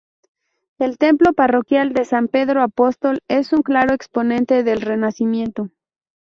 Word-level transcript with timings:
El 0.79 0.97
templo 0.97 1.31
parroquial 1.33 1.93
de 1.93 2.05
San 2.05 2.27
Pedro 2.27 2.63
Apóstol 2.63 3.19
es 3.27 3.53
un 3.53 3.61
claro 3.61 3.93
exponente 3.93 4.63
del 4.63 4.81
Renacimiento. 4.81 5.69